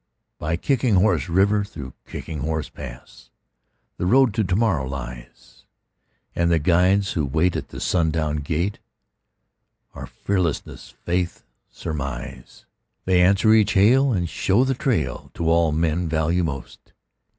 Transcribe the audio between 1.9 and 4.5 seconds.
Kicking Horse Pass, The Road to